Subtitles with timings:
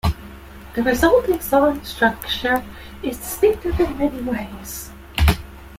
[0.73, 2.65] The resulting song structure
[3.03, 4.89] is distinctive in many ways.